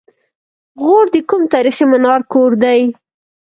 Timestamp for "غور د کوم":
0.81-1.43